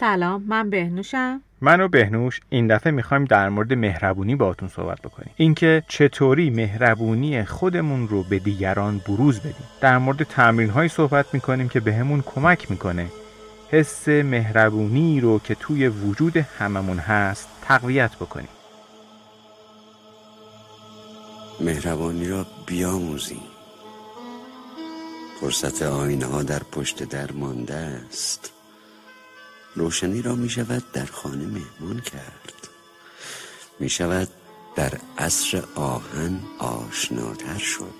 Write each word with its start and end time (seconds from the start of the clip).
سلام 0.00 0.42
من 0.42 0.70
بهنوشم. 0.70 1.42
من 1.60 1.80
و 1.80 1.88
بهنوش 1.88 2.40
این 2.48 2.66
دفعه 2.66 2.92
می‌خوایم 2.92 3.24
در 3.24 3.48
مورد 3.48 3.72
مهربونی 3.72 4.36
باهاتون 4.36 4.68
صحبت 4.68 5.02
بکنیم. 5.02 5.30
اینکه 5.36 5.82
چطوری 5.88 6.50
مهربونی 6.50 7.44
خودمون 7.44 8.08
رو 8.08 8.22
به 8.22 8.38
دیگران 8.38 8.98
بروز 8.98 9.40
بدیم. 9.40 9.68
در 9.80 9.98
مورد 9.98 10.22
تمرین 10.22 10.70
هایی 10.70 10.88
صحبت 10.88 11.34
می‌کنیم 11.34 11.68
که 11.68 11.80
بهمون 11.80 12.22
کمک 12.26 12.70
می‌کنه. 12.70 13.06
حس 13.70 14.08
مهربونی 14.08 15.20
رو 15.20 15.38
که 15.38 15.54
توی 15.54 15.88
وجود 15.88 16.36
هممون 16.36 16.98
هست 16.98 17.48
تقویت 17.62 18.16
بکنیم. 18.16 18.48
مهربانی 21.60 22.28
را 22.28 22.46
بیاموزیم. 22.66 23.42
فرصت 25.40 25.82
آینه 25.82 26.26
ها 26.26 26.42
در 26.42 26.62
پشت 26.72 27.02
در 27.04 27.32
مانده 27.32 27.74
است. 27.74 28.52
روشنی 29.80 30.22
را 30.22 30.34
می 30.34 30.50
شود 30.50 30.92
در 30.92 31.06
خانه 31.06 31.46
مهمان 31.46 32.00
کرد. 32.00 32.68
می 33.78 33.90
شود 33.90 34.28
در 34.76 34.98
عصر 35.18 35.64
آهن 35.74 36.40
آشناتر 36.58 37.58
شد. 37.58 37.94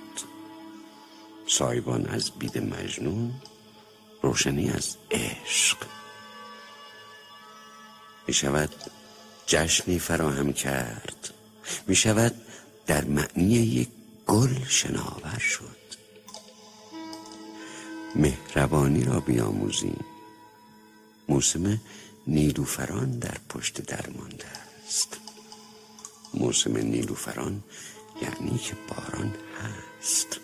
سایبان 1.47 2.07
از 2.07 2.31
بید 2.31 2.59
مجنون 2.59 3.33
روشنی 4.23 4.71
از 4.71 4.97
عشق. 5.11 5.77
می 8.27 8.35
شود 8.35 8.71
جشنی 9.47 9.99
فراهم 9.99 10.53
کرد. 10.53 11.35
می 11.87 11.97
شود 11.97 12.35
در 12.87 13.05
معنی 13.05 13.55
یک 13.55 13.89
گل 14.27 14.65
شناور 14.69 15.39
شد. 15.39 15.81
مهربانی 18.17 19.05
را 19.05 19.21
بیاموزیم. 19.21 20.05
موسم 21.31 21.81
نیلوفران 22.27 23.19
در 23.19 23.37
پشت 23.49 23.81
درمانده 23.81 24.47
است. 24.87 25.17
موسم 26.35 26.77
نیلوفران 26.77 27.63
یعنی 28.23 28.59
که 28.59 28.75
باران 28.89 29.35
هست. 29.63 30.41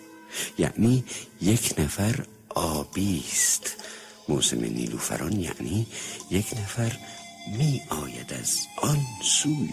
یعنی 0.57 1.03
یک 1.41 1.73
نفر 1.77 2.25
آبی 2.49 3.23
است. 3.31 3.75
موسم 4.29 4.59
نیلوفران 4.59 5.39
یعنی 5.39 5.87
یک 6.31 6.53
نفر 6.53 6.97
می 7.57 7.81
آید 7.89 8.33
از 8.33 8.57
آن 8.81 8.99
سوی 9.23 9.69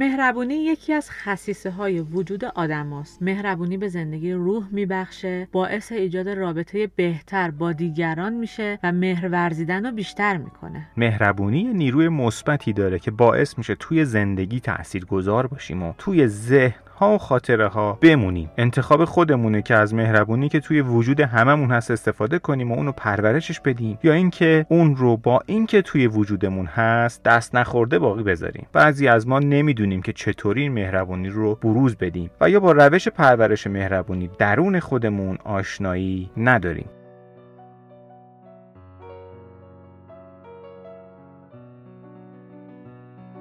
مهربونی 0.00 0.54
یکی 0.54 0.92
از 0.92 1.10
خصیصه 1.10 1.70
های 1.70 2.00
وجود 2.00 2.44
آدم 2.44 2.92
است. 2.92 3.22
مهربونی 3.22 3.76
به 3.76 3.88
زندگی 3.88 4.32
روح 4.32 4.68
میبخشه 4.70 5.48
باعث 5.52 5.92
ایجاد 5.92 6.28
رابطه 6.28 6.86
بهتر 6.96 7.50
با 7.50 7.72
دیگران 7.72 8.32
میشه 8.32 8.78
و 8.82 8.92
مهر 8.92 9.28
ورزیدن 9.28 9.86
رو 9.86 9.92
بیشتر 9.92 10.36
می‌کنه 10.36 10.86
مهربونی 10.96 11.64
نیروی 11.64 12.08
مثبتی 12.08 12.72
داره 12.72 12.98
که 12.98 13.10
باعث 13.10 13.58
میشه 13.58 13.74
توی 13.74 14.04
زندگی 14.04 14.60
تأثیر 14.60 15.04
گذار 15.04 15.46
باشیم 15.46 15.82
و 15.82 15.92
توی 15.98 16.28
ذهن 16.28 16.87
ها 16.98 17.14
و 17.14 17.18
خاطره 17.18 17.68
ها 17.68 17.98
بمونیم. 18.00 18.50
انتخاب 18.58 19.04
خودمونه 19.04 19.62
که 19.62 19.74
از 19.74 19.94
مهربونی 19.94 20.48
که 20.48 20.60
توی 20.60 20.80
وجود 20.80 21.20
هممون 21.20 21.70
هست 21.70 21.90
استفاده 21.90 22.38
کنیم 22.38 22.72
و 22.72 22.74
اونو 22.74 22.92
پرورشش 22.92 23.60
بدیم 23.60 23.98
یا 24.02 24.12
اینکه 24.12 24.66
اون 24.68 24.96
رو 24.96 25.16
با 25.16 25.40
اینکه 25.46 25.82
توی 25.82 26.06
وجودمون 26.06 26.66
هست 26.66 27.22
دست 27.22 27.54
نخورده 27.54 27.98
باقی 27.98 28.22
بذاریم. 28.22 28.66
بعضی 28.72 29.08
از 29.08 29.28
ما 29.28 29.38
نمی‌دونیم 29.38 30.02
که 30.02 30.12
چطوری 30.12 30.62
این 30.62 30.72
مهربونی 30.72 31.28
رو 31.28 31.54
بروز 31.54 31.96
بدیم 31.96 32.30
و 32.40 32.50
یا 32.50 32.60
با 32.60 32.72
روش 32.72 33.08
پرورش 33.08 33.66
مهربونی 33.66 34.30
درون 34.38 34.80
خودمون 34.80 35.38
آشنایی 35.44 36.30
نداریم. 36.36 36.88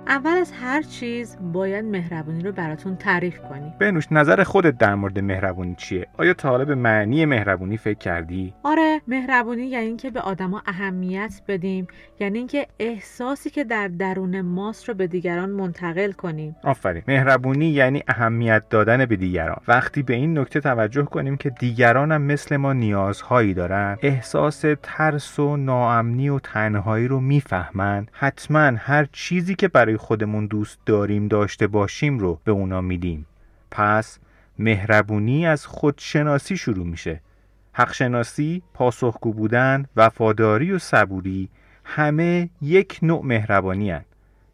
اول 0.08 0.38
از 0.38 0.52
هر 0.52 0.82
چیز 0.82 1.38
باید 1.42 1.86
مهربونی 1.86 2.44
رو 2.44 2.52
براتون 2.52 2.96
تعریف 2.96 3.40
کنی. 3.40 3.74
بنوش 3.80 4.12
نظر 4.12 4.44
خودت 4.44 4.78
در 4.78 4.96
مورد 4.96 5.20
مهربونی 5.20 5.76
چیه؟ 5.76 6.08
آیا 6.18 6.34
تا 6.34 6.50
حالا 6.50 6.66
به 6.66 6.76
معنی 6.76 7.26
مهربونی 7.26 7.78
فکر 7.78 7.98
کردی؟ 7.98 8.54
آره 8.64 9.02
مهربونی 9.08 9.66
یعنی 9.66 9.86
اینکه 9.86 10.10
به 10.10 10.20
آدما 10.20 10.62
اهمیت 10.66 11.42
بدیم 11.48 11.88
یعنی 12.20 12.38
اینکه 12.38 12.68
احساسی 12.80 13.50
که 13.50 13.64
در 13.64 13.88
درون 13.88 14.42
ماست 14.42 14.90
رو 14.90 14.96
به 14.96 15.08
دیگران 15.08 15.50
منتقل 15.50 16.12
کنیم. 16.12 16.56
آفرین. 16.64 17.04
مهربونی 17.08 17.66
یعنی 17.66 18.04
اهمیت 18.08 18.64
دادن 18.70 19.06
به 19.06 19.16
دیگران. 19.16 19.62
وقتی 19.68 20.04
به 20.04 20.14
این 20.14 20.38
نکته 20.38 20.60
توجه 20.60 21.04
کنیم 21.04 21.38
که 21.38 21.50
دیگران 21.50 22.12
هم 22.12 22.22
مثل 22.22 22.58
ما 22.58 22.74
نیازهایی 22.74 23.54
دارن 23.54 23.98
احساس 24.02 24.64
ترس 24.84 25.40
و 25.40 25.58
ناامنی 25.58 26.30
و 26.30 26.40
تنهایی 26.40 27.08
رو 27.08 27.20
می‌فهمند 27.20 28.12
حتما 28.12 28.72
هر 28.78 29.08
چیزی 29.12 29.56
که 29.56 29.68
برای 29.68 29.97
خودمون 29.98 30.48
دوست 30.48 30.80
داریم 30.86 31.28
داشته 31.28 31.68
باشیم 31.68 32.20
رو 32.20 32.40
به 32.44 32.52
اونا 32.52 32.82
میدیم 32.82 33.26
پس 33.72 34.20
مهربونی 34.60 35.48
از 35.48 35.66
خودشناسی 35.66 36.58
شروع 36.58 36.86
میشه 36.86 37.22
حقشناسی، 37.74 38.64
پاسخگو 38.74 39.34
بودن، 39.34 39.86
وفاداری 39.96 40.72
و 40.72 40.80
صبوری 40.80 41.50
همه 41.84 42.50
یک 42.62 43.00
نوع 43.02 43.26
مهربانی 43.26 43.92
هن. 43.92 44.06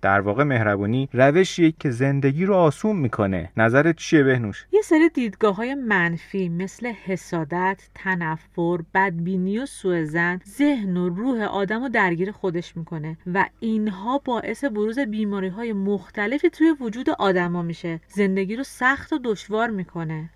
در 0.03 0.19
واقع 0.19 0.43
مهربانی 0.43 1.09
روشیه 1.13 1.73
که 1.79 1.91
زندگی 1.91 2.45
رو 2.45 2.55
آسون 2.55 2.95
می‌کنه. 2.95 3.51
نظرت 3.57 3.95
چیه 3.95 4.23
بهنوش؟ 4.23 4.65
یه 4.71 4.81
سری 4.81 5.09
دیدگاه 5.09 5.55
های 5.55 5.75
منفی 5.75 6.49
مثل 6.49 6.87
حسادت، 6.87 7.89
تنفر، 7.95 8.79
بدبینی 8.93 9.59
و 9.59 9.65
سوء 9.65 10.03
زن 10.03 10.41
ذهن 10.47 10.97
و 10.97 11.09
روح 11.09 11.41
آدم 11.41 11.83
رو 11.83 11.89
درگیر 11.89 12.31
خودش 12.31 12.77
می‌کنه 12.77 13.17
و 13.33 13.45
اینها 13.59 14.17
باعث 14.25 14.63
بروز 14.63 14.99
بیماری 14.99 15.47
های 15.47 15.73
مختلفی 15.73 16.49
توی 16.49 16.75
وجود 16.79 17.09
آدما 17.09 17.61
میشه. 17.61 17.99
زندگی 18.07 18.55
رو 18.55 18.63
سخت 18.63 19.13
و 19.13 19.19
دشوار 19.23 19.69
می‌کنه. 19.69 20.29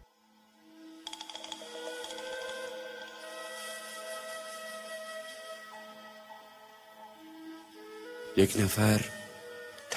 یک 8.37 8.57
نفر 8.59 9.16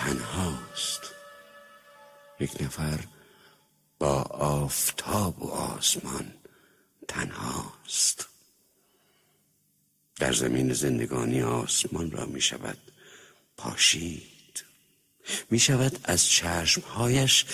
تنهاست. 0.01 1.01
یک 2.41 2.63
نفر 2.63 3.05
با 3.99 4.23
آفتاب 4.23 5.43
و 5.43 5.51
آسمان 5.51 6.35
تنهاست. 7.09 8.29
در 10.17 10.33
زمین 10.33 10.73
زندگانی 10.73 11.43
آسمان 11.43 12.11
را 12.11 12.27
می 12.27 12.41
شود 12.41 12.79
پاشید. 13.57 14.65
می 15.51 15.59
شود 15.59 16.01
از 16.05 16.27
چشمهایش 16.27 17.45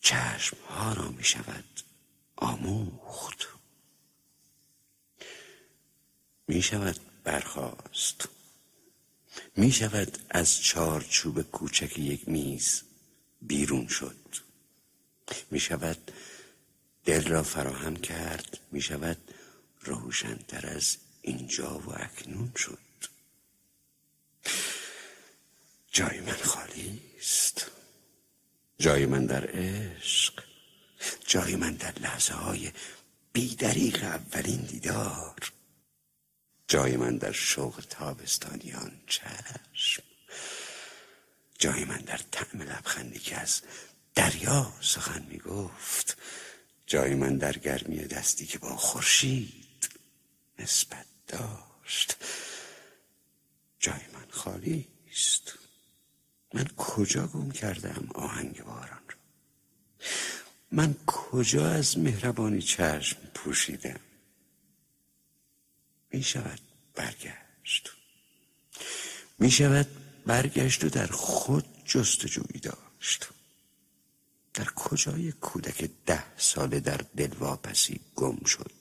چشمها 0.00 0.92
را 0.92 1.08
می 1.08 1.24
شود 1.24 1.64
آموخت. 2.36 3.48
می 6.48 6.62
شود 6.62 7.00
برخاست. 7.24 8.28
می 9.56 9.72
شود 9.72 10.18
از 10.30 10.62
چارچوب 10.62 11.42
کوچک 11.42 11.98
یک 11.98 12.28
میز 12.28 12.82
بیرون 13.42 13.86
شد. 13.86 14.16
می 15.50 15.60
شود 15.60 16.10
دل 17.04 17.24
را 17.28 17.42
فراهم 17.42 17.96
کرد. 17.96 18.58
می 18.72 18.82
شود 18.82 19.18
روشنتر 19.80 20.66
از 20.66 20.96
اینجا 21.22 21.78
و 21.78 21.92
اکنون 21.94 22.52
شد. 22.56 22.78
جای 25.92 26.20
من 26.20 26.36
خالی 26.42 27.00
است. 27.18 27.70
جای 28.78 29.06
من 29.06 29.26
در 29.26 29.50
عشق. 29.50 30.42
جای 31.26 31.56
من 31.56 31.72
در 31.72 31.98
لحظه 31.98 32.34
های 32.34 32.72
بیدریق 33.32 34.04
اولین 34.04 34.60
دیدار. 34.60 35.52
جای 36.68 36.96
من 36.96 37.16
در 37.16 37.32
شوق 37.32 37.84
تابستانیان 37.90 38.92
چشم. 39.06 40.02
جای 41.58 41.84
من 41.84 41.98
در 41.98 42.20
طعم 42.30 42.62
لبخندی 42.62 43.18
که 43.18 43.36
از 43.36 43.62
دریا 44.14 44.72
سخن 44.80 45.26
می 45.30 45.38
گفت 45.38 46.16
جای 46.86 47.14
من 47.14 47.36
در 47.36 47.52
گرمی 47.52 47.98
دستی 47.98 48.46
که 48.46 48.58
با 48.58 48.76
خورشید 48.76 49.88
نسبت 50.58 51.06
داشت. 51.26 52.16
جای 53.78 54.00
من 54.14 54.26
خالی 54.30 54.88
است. 55.12 55.54
من 56.54 56.64
کجا 56.76 57.26
گم 57.26 57.50
کردم 57.50 58.08
آهنگ 58.14 58.62
باران 58.64 59.02
را؟ 59.08 59.16
من 60.72 60.94
کجا 61.06 61.70
از 61.70 61.98
مهربانی 61.98 62.62
چشم 62.62 63.16
پوشیدم؟ 63.34 64.00
می 66.14 66.22
شود 66.22 66.60
برگشت. 66.94 67.92
می 69.38 69.50
شود 69.50 69.86
برگشت 70.26 70.84
و 70.84 70.88
در 70.88 71.06
خود 71.06 71.64
جستجویی 71.84 72.60
داشت. 72.60 73.28
در 74.54 74.64
کجای 74.64 75.32
کودک 75.32 75.90
ده 76.06 76.38
ساله 76.38 76.80
در 76.80 77.00
دلواپسی 77.16 78.00
گم 78.14 78.44
شد؟ 78.44 78.72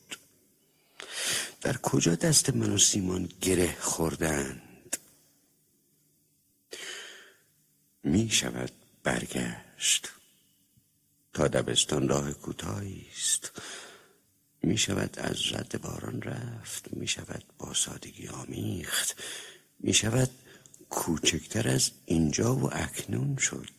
در 1.61 1.77
کجا 1.77 2.15
دست 2.15 2.49
من 2.49 2.69
و 2.73 2.77
سیمان 2.77 3.29
گره 3.41 3.77
خوردند؟ 3.79 4.97
می 8.03 8.29
شود 8.29 8.71
برگشت. 9.03 10.09
تا 11.33 11.47
دبستان 11.47 12.09
راه 12.09 12.33
کوتاهی 12.33 13.05
است. 13.15 13.51
می 14.63 14.77
شود 14.77 15.19
از 15.19 15.51
رد 15.51 15.81
باران 15.81 16.21
رفت 16.21 16.93
می 16.93 17.07
شود 17.07 17.43
با 17.57 17.73
سادگی 17.73 18.27
آمیخت 18.27 19.15
می 19.79 19.93
شود 19.93 20.29
کوچکتر 20.89 21.69
از 21.69 21.91
اینجا 22.05 22.55
و 22.55 22.69
اکنون 22.73 23.37
شد. 23.37 23.69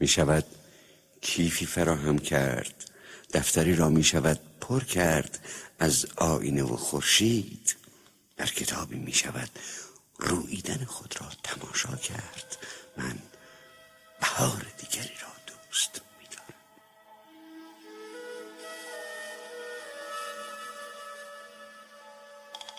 می 0.00 0.08
شود 0.08 0.44
کیفی 1.20 1.66
فراهم 1.66 2.18
کرد 2.18 2.90
دفتری 3.32 3.76
را 3.76 3.88
می 3.88 4.04
شود 4.04 4.40
پر 4.60 4.84
کرد 4.84 5.38
از 5.78 6.06
آینه 6.16 6.62
و 6.62 6.76
خورشید 6.76 7.76
در 8.36 8.46
کتابی 8.46 8.96
می 8.96 9.12
شود 9.12 9.50
رویدن 10.18 10.84
خود 10.84 11.14
را 11.20 11.28
تماشا 11.42 11.96
کرد. 11.96 12.56
من 12.96 13.18
بهار 14.20 14.66
دیگری 14.78 15.14
را 15.22 15.28
دوست 15.46 16.05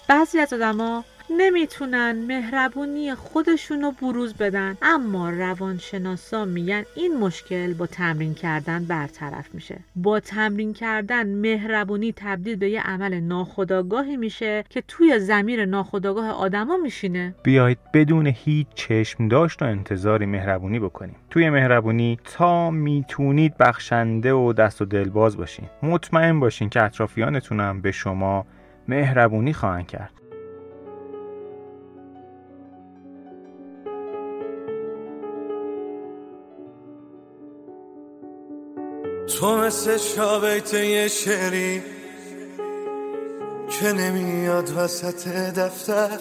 بعضی 0.10 0.40
از 0.40 0.54
آدما 0.54 1.04
نمی‌تونن 1.30 2.26
مهربونی 2.28 3.16
خودشون 3.16 3.82
رو 3.82 3.92
بروز 3.92 4.34
بدن 4.34 4.78
اما 4.82 5.30
روانشناسا 5.30 6.46
میگن 6.46 6.84
این 6.96 7.20
مشکل 7.20 7.74
با 7.74 7.88
تمرین 7.88 8.34
کردن 8.34 8.86
برطرف 8.86 9.56
میشه. 9.56 9.80
با 9.96 10.20
تمرین 10.20 10.74
کردن 10.74 11.28
مهربونی 11.28 12.14
تبدیل 12.16 12.56
به 12.56 12.70
یه 12.70 12.82
عمل 12.82 13.20
ناخودآگاهی 13.20 14.18
میشه 14.18 14.64
که 14.70 14.84
توی 14.88 15.20
زمیر 15.20 15.66
ناخودآگاه 15.66 16.30
آدما 16.30 16.78
میشینه. 16.78 17.36
بیایید 17.44 17.80
بدون 17.94 18.28
هیچ 18.28 18.68
چشم 18.76 19.28
داشت 19.28 19.62
و 19.62 19.66
انتظاری 19.66 20.26
مهربونی 20.26 20.80
بکنیم. 20.80 21.16
توی 21.30 21.50
مهربونی 21.50 22.20
تا 22.24 22.72
می‌تونید 22.72 23.58
بخشنده 23.58 24.34
و 24.34 24.54
دست 24.54 24.82
و 24.82 24.86
دلباز 24.86 25.38
باشین. 25.38 25.66
مطمئن 25.84 26.40
باشین 26.40 26.70
که 26.70 26.84
اطرافیانتونم 26.84 27.82
به 27.82 27.92
شما 27.92 28.46
مهربونی 28.88 29.54
خواهند 29.54 29.88
کرد. 29.88 30.12
تو 39.40 39.58
مثل 39.58 39.98
شابیت 39.98 40.74
یه 40.74 41.08
شعری 41.08 41.82
که 43.70 43.94
نمیاد 43.94 44.78
وسط 44.78 45.28
دفتر. 45.60 46.18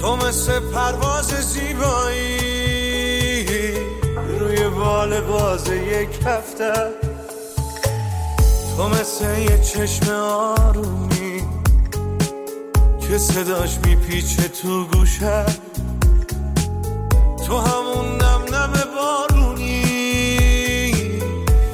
تو 0.00 0.16
مثل 0.16 0.60
پرواز 0.74 1.26
زیبایی 1.26 2.76
روی 4.38 4.68
بال 4.68 5.20
باز 5.20 5.68
یک 5.72 6.20
هفته. 6.26 7.05
تو 8.76 8.88
مثل 8.88 9.38
یه 9.38 9.58
چشم 9.58 10.10
آرومی 10.12 11.42
که 13.00 13.18
صداش 13.18 13.78
میپیچه 13.84 14.48
تو 14.48 14.84
گوشه. 14.84 15.46
تو 17.46 17.58
همون 17.58 18.16
نم 18.16 18.54
نم 18.54 18.72
بارونی 18.96 19.82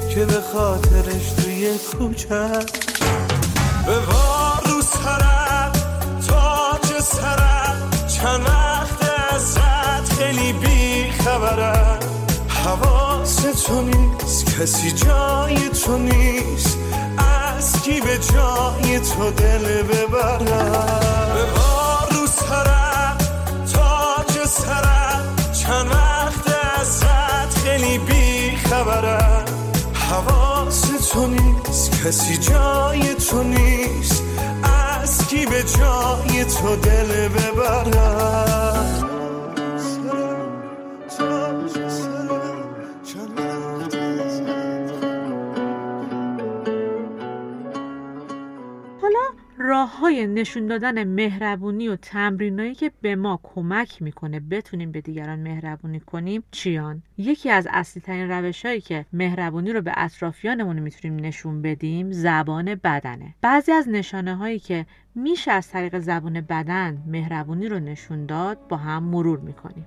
که 0.09 0.25
به 0.25 0.41
خاطرش 0.53 1.31
توی 1.31 1.77
کوچه. 1.77 2.49
به 3.85 3.95
رو 4.65 4.81
سرت 4.81 5.85
تاج 6.27 7.01
سرت 7.01 8.07
چند 8.07 8.41
وقت 8.41 9.09
ازت 9.33 10.13
خیلی 10.13 10.53
بی 10.53 11.11
خبره 11.11 11.99
حواس 12.47 13.35
تو 13.35 13.81
نیست 13.81 14.45
کسی 14.45 14.91
جای 14.91 15.69
تو 15.69 15.97
نیست. 15.97 16.82
کی 17.83 18.01
به 18.01 18.17
جای 18.17 18.99
تو 18.99 19.31
دل 19.31 19.83
ببرم. 19.83 20.45
به 21.33 21.43
رو 22.15 22.27
سرم 22.27 23.17
تاج 23.73 24.47
سرم 24.47 25.35
چند 25.61 25.87
وقت 25.91 26.55
ازت 26.79 27.59
خیلی 27.63 27.97
بی 27.97 28.57
خبرم 28.57 29.45
حواس 29.93 30.81
تو 31.11 31.27
نیست 31.27 32.03
کسی 32.05 32.37
جای 32.37 33.13
تو 33.13 33.43
نیست. 33.43 34.23
از 35.01 35.27
کی 35.27 35.45
به 35.45 35.63
جای 35.63 36.45
تو 36.45 36.75
دل 36.75 37.27
ببرم؟ 37.27 39.12
های 50.13 50.27
نشون 50.27 50.67
دادن 50.67 51.03
مهربونی 51.03 51.87
و 51.87 51.95
تمرینایی 51.95 52.75
که 52.75 52.91
به 53.01 53.15
ما 53.15 53.39
کمک 53.43 54.01
می‌کنه 54.01 54.39
بتونیم 54.39 54.91
به 54.91 55.01
دیگران 55.01 55.39
مهربونی 55.39 55.99
کنیم 55.99 56.43
چیان؟ 56.51 57.03
یکی 57.17 57.49
از 57.49 57.67
اصلی 57.71 58.01
ترین 58.01 58.31
روش 58.31 58.65
که 58.65 59.05
مهربونی 59.13 59.73
رو 59.73 59.81
به 59.81 59.93
اطرافیانمون 59.95 60.79
می‌تونیم 60.79 61.25
نشون 61.25 61.61
بدیم 61.61 62.11
زبان 62.11 62.75
بدنه. 62.75 63.35
بعضی 63.41 63.71
از 63.71 63.89
نشانه 63.89 64.35
هایی 64.35 64.59
که 64.59 64.85
میشه 65.15 65.51
از 65.51 65.69
طریق 65.69 65.99
زبان 65.99 66.41
بدن 66.41 67.03
مهربونی 67.07 67.67
رو 67.67 67.79
نشون 67.79 68.25
داد 68.25 68.67
با 68.69 68.77
هم 68.77 69.03
مرور 69.03 69.39
می‌کنیم. 69.39 69.85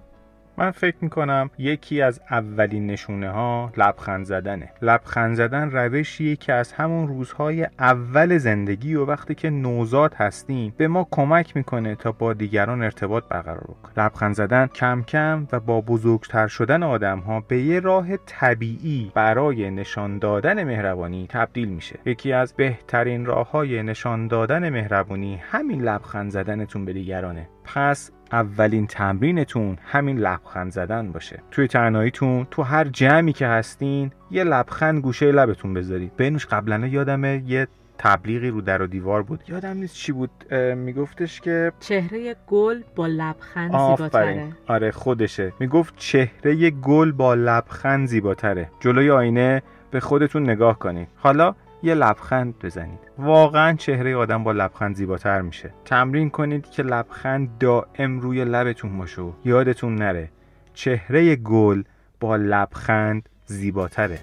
من 0.58 0.70
فکر 0.70 0.96
می‌کنم 1.00 1.50
یکی 1.58 2.02
از 2.02 2.20
اولین 2.30 2.86
نشونه 2.86 3.30
ها 3.30 3.72
لبخند 3.76 4.24
زدنه. 4.24 4.70
لبخند 4.82 5.34
زدن 5.34 5.70
روشیه 5.70 6.36
که 6.36 6.52
از 6.52 6.72
همون 6.72 7.08
روزهای 7.08 7.66
اول 7.78 8.38
زندگی 8.38 8.94
و 8.94 9.04
وقتی 9.04 9.34
که 9.34 9.50
نوزاد 9.50 10.14
هستیم 10.14 10.74
به 10.76 10.88
ما 10.88 11.08
کمک 11.10 11.56
می‌کنه 11.56 11.94
تا 11.94 12.12
با 12.12 12.32
دیگران 12.32 12.82
ارتباط 12.82 13.24
برقرار 13.28 13.56
کنیم. 13.82 13.94
لبخند 13.96 14.34
زدن 14.34 14.66
کم 14.66 15.02
کم 15.02 15.46
و 15.52 15.60
با 15.60 15.80
بزرگتر 15.80 16.46
شدن 16.46 16.82
آدم 16.82 17.18
ها 17.18 17.40
به 17.40 17.58
یه 17.58 17.80
راه 17.80 18.16
طبیعی 18.16 19.12
برای 19.14 19.70
نشان 19.70 20.18
دادن 20.18 20.64
مهربانی 20.64 21.26
تبدیل 21.30 21.68
میشه. 21.68 21.98
یکی 22.06 22.32
از 22.32 22.54
بهترین 22.54 23.26
راه 23.26 23.50
های 23.50 23.82
نشان 23.82 24.26
دادن 24.28 24.70
مهربانی 24.70 25.36
همین 25.36 25.82
لبخند 25.82 26.30
زدنتون 26.30 26.84
به 26.84 26.92
دیگرانه. 26.92 27.48
پس 27.74 28.10
اولین 28.32 28.86
تمرینتون 28.86 29.78
همین 29.86 30.18
لبخند 30.18 30.72
زدن 30.72 31.12
باشه. 31.12 31.42
توی 31.50 31.68
تنهاییتون 31.68 32.46
تو 32.50 32.62
هر 32.62 32.84
جمعی 32.84 33.32
که 33.32 33.46
هستین 33.46 34.10
یه 34.30 34.44
لبخند 34.44 35.02
گوشه 35.02 35.32
لبتون 35.32 35.74
بذارید. 35.74 36.16
بینوش 36.16 36.46
قبلا 36.46 36.86
یادمه 36.86 37.42
یه 37.46 37.68
تبلیغی 37.98 38.50
رو 38.50 38.60
در 38.60 38.82
و 38.82 38.86
دیوار 38.86 39.22
بود. 39.22 39.44
یادم 39.48 39.76
نیست 39.76 39.94
چی 39.94 40.12
بود. 40.12 40.54
میگفتش 40.76 41.40
که 41.40 41.72
چهره 41.80 42.36
گل 42.46 42.82
با 42.96 43.06
لبخند 43.06 43.70
زیباتره. 43.70 44.48
آره 44.68 44.90
خودشه. 44.90 45.52
می‌گفت 45.60 45.94
چهره 45.96 46.70
گل 46.70 47.12
با 47.12 47.34
لبخند 47.34 48.08
زیباتره. 48.08 48.70
جلوی 48.80 49.10
آینه 49.10 49.62
به 49.90 50.00
خودتون 50.00 50.50
نگاه 50.50 50.78
کنید. 50.78 51.08
حالا 51.16 51.54
یه 51.82 51.94
لبخند 51.94 52.54
بزنید. 52.58 52.98
واقعا 53.18 53.72
چهره 53.72 54.16
آدم 54.16 54.44
با 54.44 54.52
لبخند 54.52 54.96
زیباتر 54.96 55.40
میشه. 55.40 55.74
تمرین 55.84 56.30
کنید 56.30 56.70
که 56.70 56.82
لبخند 56.82 57.58
دائم 57.58 58.20
روی 58.20 58.44
لبتون 58.44 58.98
باشه 58.98 59.22
یادتون 59.44 59.94
نره 59.94 60.28
چهره 60.74 61.36
گل 61.36 61.82
با 62.20 62.36
لبخند 62.36 63.28
زیباتره. 63.46 64.18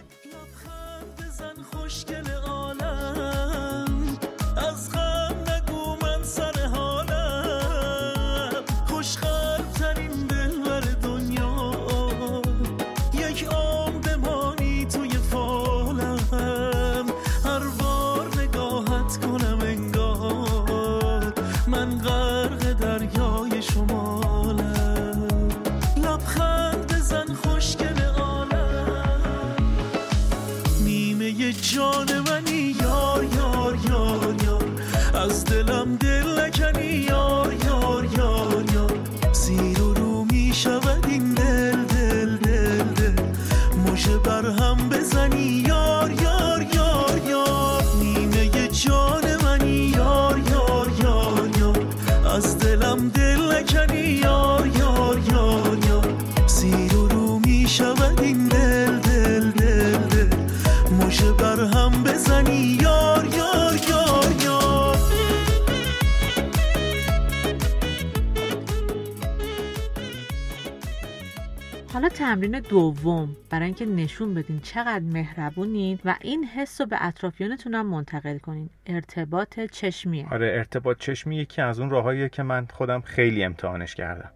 تمرین 72.13 72.59
دوم 72.59 73.35
برای 73.49 73.65
اینکه 73.65 73.85
نشون 73.85 74.33
بدین 74.33 74.59
چقدر 74.59 74.99
مهربونین 74.99 75.99
و 76.05 76.15
این 76.21 76.45
حس 76.45 76.81
رو 76.81 76.87
به 76.87 76.97
اطرافیانتون 76.99 77.75
هم 77.75 77.85
منتقل 77.85 78.37
کنین. 78.37 78.69
ارتباط 78.85 79.59
چشمیه. 79.59 80.27
آره 80.31 80.47
ارتباط 80.47 80.97
چشمی 80.97 81.35
یکی 81.35 81.61
از 81.61 81.79
اون 81.79 81.89
راهاییه 81.89 82.29
که 82.29 82.43
من 82.43 82.67
خودم 82.73 83.01
خیلی 83.01 83.43
امتحانش 83.43 83.95
کردم. 83.95 84.31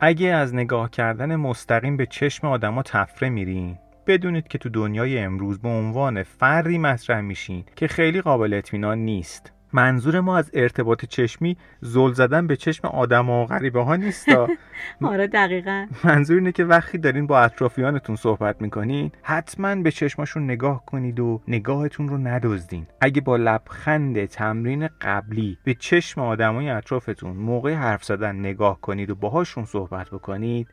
اگه 0.00 0.26
از 0.26 0.54
نگاه 0.54 0.90
کردن 0.90 1.36
مستقیم 1.36 1.96
به 1.96 2.06
چشم 2.06 2.46
آدما 2.46 2.82
تفره 2.82 3.28
میرین 3.28 3.78
بدونید 4.06 4.48
که 4.48 4.58
تو 4.58 4.68
دنیای 4.68 5.18
امروز 5.18 5.58
به 5.58 5.68
عنوان 5.68 6.22
فردی 6.22 6.78
مطرح 6.78 7.20
میشین 7.20 7.64
که 7.76 7.88
خیلی 7.88 8.20
قابل 8.20 8.54
اطمینان 8.54 8.98
نیست. 8.98 9.52
منظور 9.72 10.20
ما 10.20 10.38
از 10.38 10.50
ارتباط 10.54 11.04
چشمی 11.04 11.56
زل 11.80 12.12
زدن 12.12 12.46
به 12.46 12.56
چشم 12.56 12.88
آدم 12.88 13.30
و 13.30 13.46
غریبه 13.46 13.82
ها 13.82 13.96
نیست 13.96 14.28
آره 15.02 15.26
دقیقا. 15.26 15.86
منظور 16.04 16.36
اینه 16.36 16.52
که 16.52 16.64
وقتی 16.64 16.98
دارین 16.98 17.26
با 17.26 17.40
اطرافیانتون 17.40 18.16
صحبت 18.16 18.62
می‌کنین 18.62 19.12
حتما 19.22 19.74
به 19.74 19.90
چشماشون 19.90 20.44
نگاه 20.44 20.86
کنید 20.86 21.20
و 21.20 21.40
نگاهتون 21.48 22.08
رو 22.08 22.18
ندزدین. 22.18 22.86
اگه 23.00 23.20
با 23.20 23.36
لبخند 23.36 24.24
تمرین 24.24 24.88
قبلی 25.00 25.58
به 25.64 25.74
چشم 25.74 26.20
آدمای 26.20 26.70
اطرافتون 26.70 27.36
موقع 27.36 27.74
حرف 27.74 28.04
زدن 28.04 28.36
نگاه 28.36 28.80
کنید 28.80 29.10
و 29.10 29.14
باهاشون 29.14 29.64
صحبت 29.64 30.10
بکنید 30.10 30.68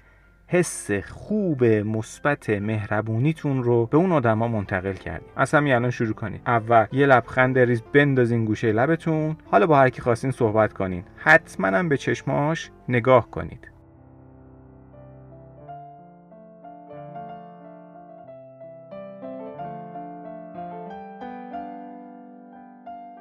حس 0.51 0.91
خوب 0.91 1.63
مثبت 1.63 2.50
مهربونیتون 2.50 3.63
رو 3.63 3.86
به 3.86 3.98
اون 3.98 4.12
آدما 4.12 4.48
منتقل 4.48 4.94
کردیم. 4.94 5.29
از 5.36 5.53
همین 5.53 5.74
الان 5.74 5.91
شروع 5.91 6.13
کنید 6.13 6.41
اول 6.46 6.86
یه 6.91 7.06
لبخند 7.06 7.60
ریز 7.60 7.82
بندازین 7.94 8.46
گوشه 8.46 8.72
لبتون. 8.72 9.38
حالا 9.51 9.68
با 9.68 9.77
هر 9.77 9.89
کی 9.89 10.01
خواستین 10.01 10.32
صحبت 10.32 10.74
کنین. 10.74 11.03
حتما 11.15 11.68
هم 11.68 11.89
به 11.89 11.98
چشماش 11.98 12.72
نگاه 12.89 13.32
کنید. 13.32 13.72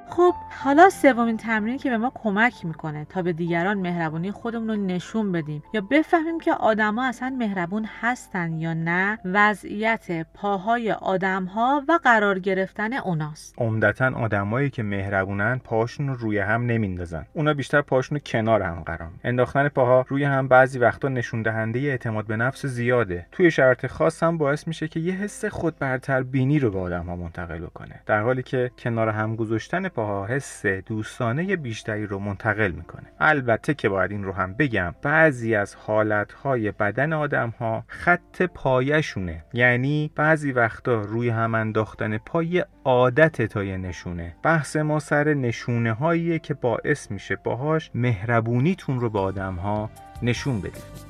خب 0.09 0.33
حالا 0.51 0.89
سومین 0.89 1.37
تمرینی 1.37 1.77
که 1.77 1.89
به 1.89 1.97
ما 1.97 2.11
کمک 2.15 2.65
می‌کنه 2.65 3.05
تا 3.05 3.21
به 3.21 3.33
دیگران 3.33 3.77
مهربونی 3.77 4.31
خودمون 4.31 4.67
رو 4.69 4.75
نشون 4.75 5.31
بدیم 5.31 5.63
یا 5.73 5.81
بفهمیم 5.81 6.39
که 6.39 6.53
آدما 6.53 7.05
اصلا 7.05 7.35
مهربون 7.39 7.85
هستن 8.01 8.53
یا 8.53 8.73
نه 8.73 9.19
وضعیت 9.25 10.27
پاهای 10.33 10.91
آدمها 10.91 11.83
و 11.87 11.99
قرار 12.03 12.39
گرفتن 12.39 12.93
اوناست. 12.93 13.55
عمدتا 13.57 14.11
آدمایی 14.15 14.69
که 14.69 14.83
مهربونن 14.83 15.61
پاهاشون 15.63 16.07
رو 16.07 16.13
روی 16.13 16.39
هم 16.39 16.65
نمیندازن. 16.65 17.25
اونا 17.33 17.53
بیشتر 17.53 17.81
پاهاشون 17.81 18.15
رو 18.15 18.21
کنار 18.25 18.61
هم 18.61 18.83
قرار 18.85 19.09
انداختن 19.23 19.67
پاها 19.67 20.05
روی 20.07 20.23
هم 20.23 20.47
بعضی 20.47 20.79
وقتا 20.79 21.07
نشون 21.07 21.41
دهنده 21.41 21.79
اعتماد 21.79 22.25
به 22.25 22.35
نفس 22.35 22.65
زیاده. 22.65 23.25
توی 23.31 23.51
شرط 23.51 23.85
خاص 23.85 24.23
هم 24.23 24.37
باعث 24.37 24.67
میشه 24.67 24.87
که 24.87 24.99
یه 24.99 25.13
حس 25.13 25.45
خود 25.45 25.79
برتر 25.79 26.23
بینی 26.23 26.59
رو 26.59 26.71
به 26.71 26.79
آدمها 26.79 27.15
منتقل 27.15 27.65
کنه 27.65 27.99
در 28.05 28.21
حالی 28.21 28.43
که 28.43 28.71
کنار 28.79 29.09
هم 29.09 29.35
گذاشتن 29.35 29.87
پاها 29.87 30.25
حس 30.39 30.65
دوستانه 30.65 31.55
بیشتری 31.55 32.05
رو 32.05 32.19
منتقل 32.19 32.71
می‌کنه. 32.71 33.11
البته 33.19 33.73
که 33.73 33.89
باید 33.89 34.11
این 34.11 34.23
رو 34.23 34.31
هم 34.31 34.53
بگم 34.53 34.95
بعضی 35.01 35.55
از 35.55 35.75
حالتهای 35.75 36.71
بدن 36.71 37.13
آدم 37.13 37.49
ها 37.59 37.83
خط 37.87 38.41
پایشونه. 38.41 39.45
یعنی 39.53 40.11
بعضی 40.15 40.51
وقتا 40.51 41.01
روی 41.01 41.29
هم 41.29 41.55
انداختن 41.55 42.17
پای 42.17 42.65
عادت 42.85 43.41
تا 43.41 43.63
یه 43.63 43.77
نشونه. 43.77 44.35
بحث 44.43 44.75
ما 44.75 44.99
سر 44.99 45.33
نشونه 45.33 45.93
هاییه 45.93 46.39
که 46.39 46.53
باعث 46.53 47.11
میشه 47.11 47.35
باهاش 47.35 47.91
مهربونیتون 47.93 48.99
رو 48.99 49.09
به 49.09 49.19
آدم 49.19 49.55
ها 49.55 49.89
نشون 50.21 50.61
بدید. 50.61 51.09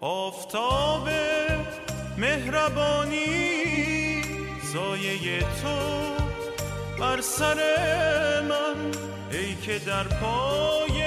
آفتاب 0.00 1.08
مهربانی 2.18 3.26
سایه 4.62 5.40
تو. 5.40 6.21
بر 7.02 7.20
سر 7.20 7.56
من 8.48 8.76
ای 9.30 9.54
که 9.54 9.78
در 9.78 10.02
پای 10.02 11.02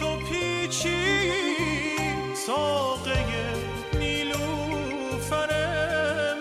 تو 0.00 0.16
پیچی 0.16 1.30
ساقه 2.46 3.24
نیلوفر 3.98 5.50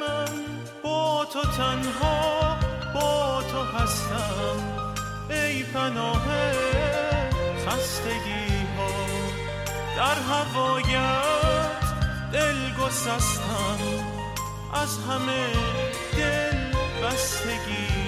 من. 0.02 0.36
با 0.84 1.26
تو 1.34 1.42
تنها 1.42 2.58
با 2.94 3.44
تو 3.52 3.78
هستم 3.78 4.58
ای 5.30 5.64
پناه 5.64 6.26
خستگی 7.68 8.66
ها. 8.78 8.92
در 9.98 10.22
هوایت 10.22 11.84
دل 12.34 12.86
گسستم 12.86 13.80
از 14.74 14.98
همه 15.00 15.48
دل 16.18 16.58
بستگی 17.04 18.05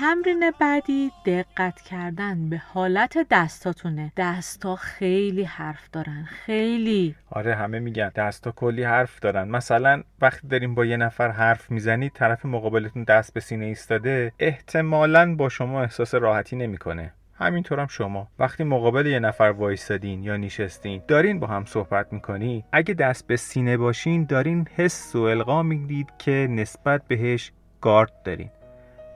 تمرین 0.00 0.52
بعدی 0.60 1.10
دقت 1.26 1.80
کردن 1.80 2.48
به 2.48 2.62
حالت 2.72 3.26
دستاتونه. 3.30 4.12
دستا 4.16 4.76
خیلی 4.76 5.42
حرف 5.42 5.90
دارن 5.92 6.24
خیلی. 6.24 7.14
آره 7.30 7.54
همه 7.54 7.78
میگن 7.78 8.08
دستا 8.08 8.50
کلی 8.50 8.82
حرف 8.82 9.20
دارن. 9.20 9.48
مثلا 9.48 10.02
وقتی 10.20 10.48
داریم 10.48 10.74
با 10.74 10.84
یه 10.84 10.96
نفر 10.96 11.30
حرف 11.30 11.70
می‌زنید 11.70 12.12
طرف 12.12 12.46
مقابلتون 12.46 13.04
دست 13.04 13.34
به 13.34 13.40
سینه 13.40 13.64
ایستاده 13.64 14.32
احتمالا 14.38 15.34
با 15.34 15.48
شما 15.48 15.82
احساس 15.82 16.14
راحتی 16.14 16.56
نمی‌کنه. 16.56 17.12
همینطور 17.34 17.80
هم 17.80 17.86
شما. 17.86 18.28
وقتی 18.38 18.64
مقابل 18.64 19.06
یه 19.06 19.18
نفر 19.18 19.44
وایستادین 19.44 20.22
یا 20.22 20.36
نشستین 20.36 21.02
دارین 21.08 21.40
با 21.40 21.46
هم 21.46 21.64
صحبت 21.64 22.12
می‌کنید 22.12 22.64
اگه 22.72 22.94
دست 22.94 23.26
به 23.26 23.36
سینه 23.36 23.76
باشین 23.76 24.24
دارین 24.24 24.68
حس 24.76 25.16
و 25.16 25.22
القا 25.22 25.62
میگید 25.62 26.08
که 26.18 26.46
نسبت 26.50 27.02
بهش 27.08 27.52
گارد 27.80 28.22
دارین. 28.24 28.50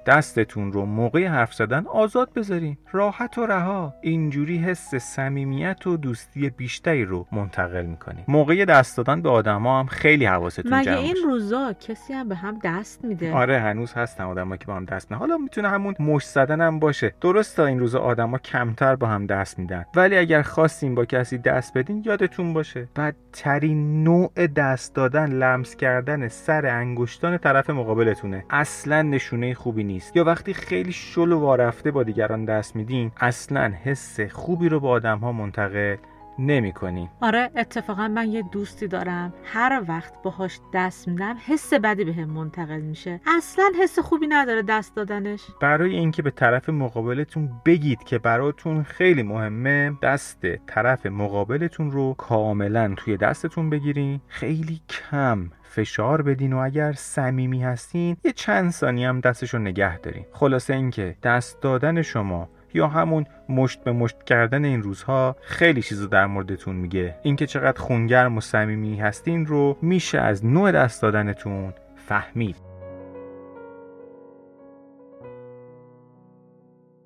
دستتون 0.06 0.72
رو 0.72 0.84
موقع 0.84 1.26
حرف 1.26 1.54
زدن 1.54 1.86
آزاد 1.86 2.32
بذارین. 2.32 2.76
راحت 2.92 3.38
و 3.38 3.46
رها. 3.46 3.94
اینجوری 4.00 4.58
حس 4.58 4.94
صمیمیت 4.94 5.86
و 5.86 5.96
دوستی 5.96 6.50
بیشتری 6.50 7.04
رو 7.04 7.26
منتقل 7.32 7.86
می‌کنین. 7.86 8.24
موقع 8.28 8.64
دست 8.64 8.96
دادن 8.96 9.22
به 9.22 9.28
آدما 9.28 9.80
هم 9.80 9.86
خیلی 9.86 10.24
حواستون 10.24 10.74
مگه 10.74 10.98
این 10.98 11.16
روزا 11.24 11.72
کسی 11.72 12.12
هم 12.12 12.28
به 12.28 12.34
هم 12.34 12.58
دست 12.64 13.04
میده؟ 13.04 13.32
آره 13.32 13.60
هنوز 13.60 13.92
هستن 13.92 14.24
آدما 14.24 14.56
که 14.56 14.66
با 14.66 14.74
هم 14.74 14.84
دست 14.84 15.12
نه 15.12 15.18
حالا 15.18 15.36
می‌تونه 15.36 15.68
همون 15.68 15.94
مش 15.98 16.24
زدن 16.24 16.60
هم 16.60 16.78
باشه. 16.78 17.14
درست 17.20 17.56
تا 17.56 17.66
این 17.66 17.78
روزا 17.78 18.00
آدما 18.00 18.38
کمتر 18.38 18.96
با 18.96 19.06
هم 19.06 19.26
دست 19.26 19.58
میدن. 19.58 19.84
ولی 19.94 20.16
اگر 20.16 20.42
خواستین 20.42 20.94
با 20.94 21.04
کسی 21.04 21.38
دست 21.38 21.78
بدین 21.78 22.02
یادتون 22.06 22.52
باشه. 22.52 22.88
بدترین 22.96 24.04
نوع 24.04 24.46
دست 24.46 24.94
دادن 24.94 25.32
لمس 25.32 25.76
کردن 25.76 26.28
سر 26.28 26.66
انگشتان 26.66 27.38
طرف 27.38 27.70
مقابلتونه. 27.70 28.44
اصلا 28.50 29.02
نشونه 29.02 29.54
خوبی 29.54 29.84
نیست. 29.92 30.16
یا 30.16 30.24
وقتی 30.24 30.54
خیلی 30.54 30.92
شل 30.92 31.32
و 31.32 31.38
وارفته 31.38 31.90
با 31.90 32.02
دیگران 32.02 32.44
دست 32.44 32.76
میدین 32.76 33.10
اصلا 33.16 33.72
حس 33.84 34.20
خوبی 34.20 34.68
رو 34.68 34.80
به 34.80 34.88
آدم 34.88 35.18
ها 35.18 35.32
منتقل 35.32 35.96
نمی 36.38 36.72
کنی. 36.72 37.08
آره 37.20 37.50
اتفاقا 37.56 38.08
من 38.08 38.28
یه 38.28 38.42
دوستی 38.42 38.88
دارم. 38.88 39.34
هر 39.44 39.84
وقت 39.88 40.22
باهاش 40.22 40.60
دست 40.74 41.08
میدم 41.08 41.36
حس 41.46 41.74
بدی 41.74 42.04
بهم 42.04 42.26
به 42.26 42.32
منتقل 42.32 42.80
میشه. 42.80 43.20
اصلا 43.26 43.72
حس 43.82 43.98
خوبی 43.98 44.26
نداره 44.26 44.62
دست 44.62 44.96
دادنش. 44.96 45.46
برای 45.60 45.96
اینکه 45.96 46.22
به 46.22 46.30
طرف 46.30 46.68
مقابلتون 46.68 47.50
بگید 47.66 48.04
که 48.04 48.18
براتون 48.18 48.82
خیلی 48.82 49.22
مهمه 49.22 49.92
دست 50.02 50.66
طرف 50.66 51.06
مقابلتون 51.06 51.90
رو 51.90 52.14
کاملا 52.14 52.94
توی 52.96 53.16
دستتون 53.16 53.70
بگیرین. 53.70 54.20
خیلی 54.28 54.80
کم 54.88 55.50
فشار 55.62 56.22
بدین 56.22 56.52
و 56.52 56.58
اگر 56.58 56.92
صمیمی 56.92 57.62
هستین 57.62 58.16
یه 58.24 58.32
چند 58.32 58.70
ثانیه 58.70 59.08
هم 59.08 59.20
دستشو 59.20 59.58
نگه 59.58 59.98
دارین. 59.98 60.24
خلاصه 60.32 60.74
اینکه 60.74 61.16
دست 61.22 61.60
دادن 61.60 62.02
شما 62.02 62.48
یا 62.74 62.88
همون 62.88 63.26
مشت 63.48 63.84
به 63.84 63.92
مشت 63.92 64.22
کردن 64.22 64.64
این 64.64 64.82
روزها 64.82 65.36
خیلی 65.42 65.82
چیزو 65.82 66.06
در 66.06 66.26
موردتون 66.26 66.76
میگه. 66.76 67.14
اینکه 67.22 67.46
چقدر 67.46 67.80
خونگرم 67.80 68.36
و 68.36 68.40
صمیمی 68.40 68.96
هستین 68.96 69.46
رو 69.46 69.76
میشه 69.82 70.18
از 70.18 70.46
نوع 70.46 70.72
دست 70.72 71.02
دادنتون 71.02 71.74
فهمید. 72.08 72.71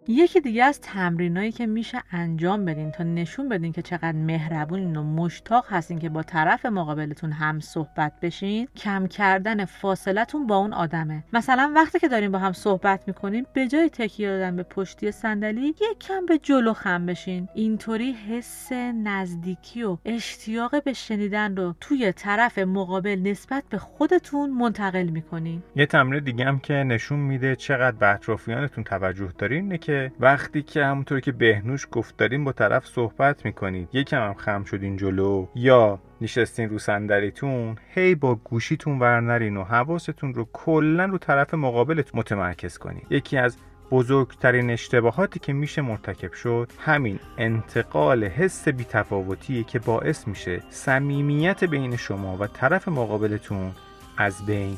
یکی 0.09 0.41
دیگه 0.41 0.65
از 0.65 0.81
تمرینایی 0.81 1.53
که 1.53 1.67
میشه 1.67 2.03
انجام 2.13 2.65
بدین 2.65 2.91
تا 2.91 3.05
نشون 3.05 3.49
بدین 3.49 3.73
که 3.73 3.83
چقدر 3.83 4.13
مهربونین 4.13 4.97
و 4.97 5.03
مشتاق 5.03 5.67
هستین 5.69 5.99
که 5.99 6.09
با 6.09 6.23
طرف 6.23 6.67
مقابلتون 6.67 7.33
هم 7.33 7.61
صحبت 7.61 8.13
بشین 8.23 8.69
کم 8.77 9.07
کردن 9.07 9.65
فاصلتون 9.65 10.47
با 10.47 10.57
اون 10.57 10.73
آدمه. 10.73 11.25
مثلا 11.33 11.73
وقتی 11.75 11.99
که 11.99 12.09
دارین 12.09 12.33
با 12.33 12.39
هم 12.39 12.53
صحبت 12.53 13.01
می‌کنین 13.07 13.47
به 13.53 13.67
جای 13.69 13.91
تکیه 13.91 14.29
دادن 14.29 14.57
به 14.57 14.63
پشتی 14.63 15.13
صندلی 15.13 15.67
یک 15.67 15.99
کم 16.01 16.27
به 16.27 16.39
جلو 16.39 16.73
خم 16.73 17.07
بشین. 17.07 17.49
اینطوری 17.55 18.13
حس 18.13 18.73
نزدیکی 19.05 19.83
و 19.83 19.97
اشتیاق 20.05 20.85
به 20.85 20.93
شنیدن 20.93 21.57
رو 21.57 21.75
توی 21.81 22.13
طرف 22.13 22.59
مقابل 22.59 23.19
نسبت 23.25 23.65
به 23.71 23.79
خودتون 23.79 24.51
منتقل 24.51 25.07
می‌کنین. 25.07 25.63
یه 25.77 25.87
تمرین 25.87 26.25
دیگه 26.25 26.45
هم 26.45 26.59
که 26.59 26.75
نشون 26.75 27.19
میده 27.19 27.57
چقدر 27.57 27.97
به 27.97 28.15
اطرافیانتون 28.15 28.85
توجه 28.85 29.33
دارین 29.39 29.63
اینه 29.63 29.79
که 29.97 30.13
وقتی 30.21 30.63
که 30.63 30.85
همونطور 30.85 31.21
که 31.21 31.33
بهنوش 31.33 31.87
گفت 31.93 32.17
دارین 32.17 32.45
با 32.45 32.53
طرف 32.53 32.87
صحبت 32.87 33.45
می‌کنید 33.45 33.89
یکم 33.93 34.23
هم 34.23 34.35
خم 34.35 34.65
شدین 34.65 34.97
جلو. 34.97 35.47
یا 35.55 35.99
نشستین 36.21 36.69
رو 36.69 36.79
صندلیتون 36.79 37.77
هی 37.95 38.15
با 38.15 38.35
گوشیتون 38.35 38.99
ورنرین 38.99 39.57
و 39.57 39.65
حواستون 39.65 40.35
رو 40.35 40.49
کلا 40.53 41.05
رو 41.05 41.19
طرف 41.19 41.55
مقابلت 41.55 42.15
متمرکز 42.15 42.79
کنید 42.79 43.07
یکی 43.11 43.37
از 43.37 43.57
بزرگترین 43.91 44.71
اشتباهاتی 44.71 45.39
که 45.41 45.53
میشه 45.53 45.83
مرتکب 45.83 46.33
شد 46.33 46.73
همین 46.79 47.21
انتقال 47.39 48.25
حس 48.25 48.69
بیتفاوتیه 48.69 49.65
که 49.65 49.79
باعث 49.79 50.29
میشه 50.29 50.63
صمیمیت 50.71 51.65
بین 51.65 51.97
شما 51.97 52.37
و 52.37 52.47
طرف 52.47 52.89
مقابلتون 52.89 53.73
از 54.17 54.47
بین 54.47 54.77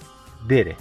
بره. 0.51 0.77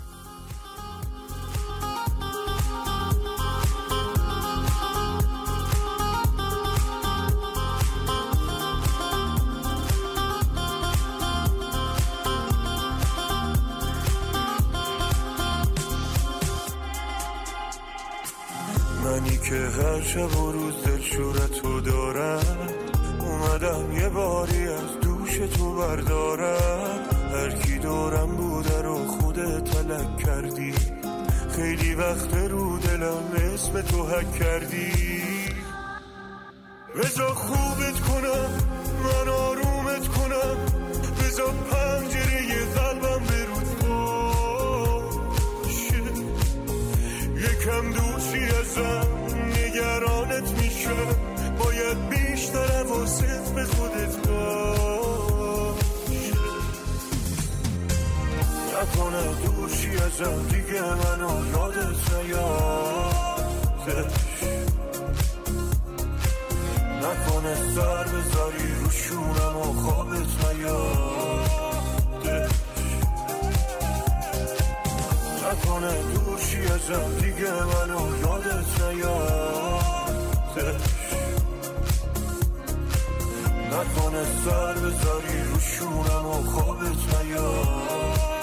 دوشی 59.24 59.90
ازم 59.90 60.48
دیگه 60.50 60.82
منو 60.82 61.48
یادت 61.52 62.14
نیادش 62.14 64.08
نکنه 67.02 67.56
سر 67.76 68.04
بذاری 68.04 68.76
رو 68.84 68.90
شونم 68.92 69.58
و 69.58 69.74
خوابت 69.82 70.46
نیادش 70.46 72.52
نکنه 75.44 75.94
دورشی 76.14 76.62
ازم 76.62 77.12
دیگه 77.22 77.52
منو 77.52 78.20
یادت 78.22 78.82
نیادش 78.82 80.78
نکنه 83.72 84.24
سر 84.46 84.74
بذاری 84.74 85.44
رو 85.54 85.60
شونم 85.60 86.26
و 86.26 86.44
خوابت 86.52 87.16
نیادش 87.24 88.37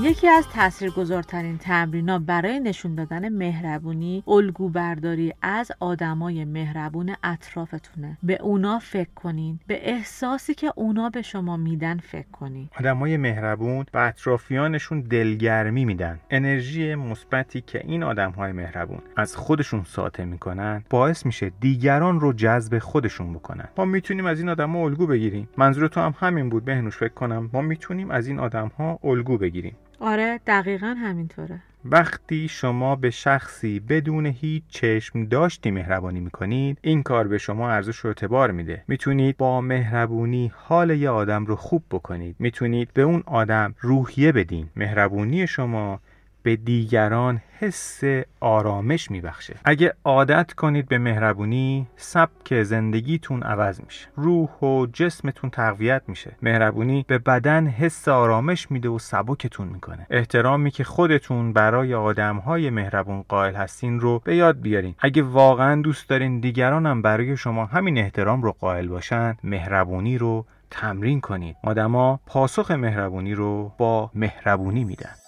یکی 0.00 0.28
از 0.28 0.48
تاثیرگذارترین 0.48 1.58
تمرینا 1.58 2.18
برای 2.18 2.60
نشون 2.60 2.94
دادن 2.94 3.28
مهربونی 3.28 4.22
الگو 4.26 4.68
برداری 4.68 5.34
از 5.42 5.72
آدمای 5.80 6.44
مهربون 6.44 7.14
اطرافتونه. 7.24 8.18
به 8.22 8.42
اونا 8.42 8.78
فکر 8.78 9.10
کنین. 9.14 9.60
به 9.66 9.90
احساسی 9.90 10.54
که 10.54 10.72
اونا 10.76 11.10
به 11.10 11.22
شما 11.22 11.56
میدن 11.56 11.98
فکر 11.98 12.28
کنین. 12.32 12.68
آدمای 12.80 13.16
مهربون 13.16 13.86
به 13.92 14.00
اطرافیانشون 14.00 15.00
دلگرمی 15.00 15.84
میدن. 15.84 16.20
انرژی 16.30 16.94
مثبتی 16.94 17.60
که 17.60 17.80
این 17.84 18.02
آدمهای 18.02 18.52
مهربون 18.52 19.00
از 19.16 19.36
خودشون 19.36 19.84
ساطع 19.84 20.24
می‌کنن 20.24 20.84
باعث 20.90 21.26
میشه 21.26 21.52
دیگران 21.60 22.20
رو 22.20 22.32
جذب 22.32 22.78
خودشون 22.78 23.32
بکنن. 23.32 23.68
ما 23.78 23.84
می‌تونیم 23.84 24.26
از 24.26 24.38
این 24.38 24.48
آدمها 24.48 24.78
الگو 24.78 25.06
بگیریم. 25.06 25.48
منظور 25.56 25.88
تو 25.88 26.00
هم 26.00 26.14
همین 26.18 26.48
بود 26.48 26.64
بهنوش 26.64 26.96
فکر 26.96 27.14
کنم. 27.14 27.50
ما 27.52 27.60
می‌تونیم 27.60 28.10
از 28.10 28.26
این 28.26 28.38
آدمها 28.38 28.98
الگو 29.04 29.38
بگیریم. 29.38 29.76
آره 30.02 30.40
دقیقا 30.46 30.86
همینطوره. 30.86 31.60
وقتی 31.84 32.48
شما 32.48 32.96
به 32.96 33.10
شخصی 33.10 33.80
بدون 33.80 34.26
هیچ 34.26 34.62
چشم 34.68 35.24
داشتی 35.24 35.70
مهربانی 35.70 36.20
می‌کنید 36.20 36.78
این 36.82 37.02
کار 37.02 37.28
به 37.28 37.38
شما 37.38 37.70
ارزش 37.70 38.04
و 38.04 38.08
اعتبار 38.08 38.50
میده. 38.50 38.84
می‌تونید 38.88 39.36
با 39.36 39.60
مهربونی 39.60 40.52
حال 40.54 40.90
یه 40.90 41.10
آدم 41.10 41.46
رو 41.46 41.56
خوب 41.56 41.84
بکنید. 41.90 42.36
می‌تونید 42.38 42.90
به 42.94 43.02
اون 43.02 43.22
آدم 43.26 43.74
روحیه 43.80 44.32
بدین. 44.32 44.68
مهربونی 44.76 45.46
شما 45.46 46.00
به 46.42 46.56
دیگران 46.56 47.40
حس 47.58 48.00
آرامش 48.40 49.10
میبخشه. 49.10 49.54
اگه 49.64 49.94
عادت 50.04 50.52
کنید 50.52 50.88
به 50.88 50.98
مهربونی 50.98 51.86
سبک 51.96 52.62
زندگیتون 52.62 53.42
عوض 53.42 53.80
میشه. 53.80 54.08
روح 54.16 54.48
و 54.48 54.86
جسمتون 54.92 55.50
تقویت 55.50 56.02
میشه. 56.06 56.36
مهربونی 56.42 57.04
به 57.08 57.18
بدن 57.18 57.66
حس 57.66 58.08
آرامش 58.08 58.70
میده 58.70 58.88
و 58.88 58.98
سبکتون 58.98 59.68
می‌کنه. 59.68 60.06
احترامی 60.10 60.70
که 60.70 60.84
خودتون 60.84 61.52
برای 61.52 61.94
آدمهای 61.94 62.70
مهربون 62.70 63.24
قائل 63.28 63.54
هستین 63.54 64.00
رو 64.00 64.22
به 64.24 64.36
یاد 64.36 64.60
بیارین. 64.60 64.94
اگه 64.98 65.22
واقعا 65.22 65.82
دوست 65.82 66.08
دارین 66.08 66.40
دیگرانم 66.40 67.02
برای 67.02 67.36
شما 67.36 67.66
همین 67.66 67.98
احترام 67.98 68.42
رو 68.42 68.52
قائل 68.52 68.88
باشن 68.88 69.36
مهربونی 69.44 70.18
رو 70.18 70.46
تمرین 70.70 71.20
کنید. 71.20 71.56
آدما 71.64 72.20
پاسخ 72.26 72.70
مهربونی 72.70 73.34
رو 73.34 73.72
با 73.78 74.10
مهربونی 74.14 74.84
میدن. 74.84 75.21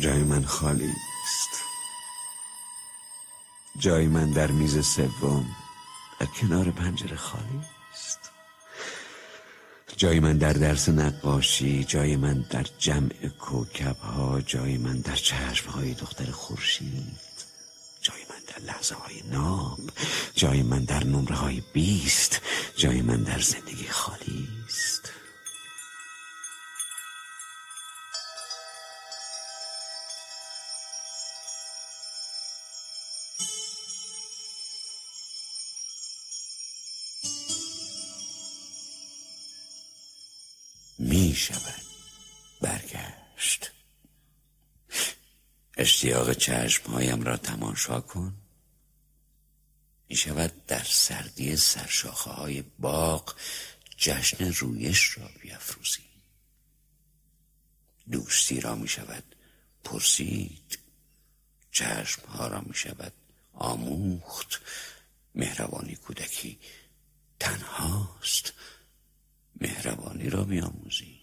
جای 0.00 0.22
من 0.22 0.44
خالی 0.44 0.92
است 1.24 1.62
جای 3.78 4.06
من 4.06 4.30
در 4.30 4.50
میز 4.50 4.86
سوم 4.86 5.46
در 6.20 6.26
کنار 6.26 6.70
پنجره 6.70 7.16
خالی 7.16 7.60
است 7.92 8.30
جای 9.96 10.20
من 10.20 10.38
در 10.38 10.52
درس 10.52 10.88
نقاشی 10.88 11.84
جای 11.84 12.16
من 12.16 12.44
در 12.50 12.66
جمع 12.78 13.28
کوکب 13.40 13.96
ها 13.96 14.40
جای 14.40 14.78
من 14.78 14.96
در 15.00 15.16
چشم 15.16 15.70
های 15.70 15.94
دختر 15.94 16.30
خورشید 16.30 17.18
جای 18.00 18.20
من 18.30 18.36
در 18.46 18.72
لحظه 18.72 18.94
های 18.94 19.22
ناب 19.30 19.80
جای 20.34 20.62
من 20.62 20.84
در 20.84 21.04
نمره 21.04 21.36
های 21.36 21.62
بیست 21.72 22.40
جای 22.76 23.02
من 23.02 23.22
در 23.22 23.40
زندگی 23.40 23.88
خالی 23.88 24.48
اشتیاق 45.84 46.32
چشمهایم 46.32 47.22
را 47.22 47.36
تماشا 47.36 48.00
کن. 48.00 48.34
می 50.08 50.16
شود 50.16 50.66
در 50.66 50.84
سردی 50.84 51.56
سرشاخه 51.56 52.30
های 52.30 52.62
باغ 52.62 53.34
جشن 53.96 54.52
رویش 54.52 55.18
را 55.18 55.30
بیافروزی 55.40 56.02
دوستی 58.10 58.60
را 58.60 58.74
می 58.74 58.88
شود 58.88 59.24
پرسید. 59.84 60.78
چشمها 61.70 62.46
را 62.46 62.60
می 62.60 62.74
شود 62.74 63.12
آموخت. 63.54 64.60
مهربانی 65.34 65.96
کودکی 65.96 66.58
تنهاست. 67.40 68.52
مهربانی 69.60 70.30
را 70.30 70.44
مهربانی 70.44 71.13